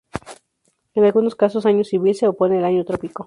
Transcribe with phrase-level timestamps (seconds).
[0.95, 3.19] En algunos casos, "año civil" se opone al año trópico.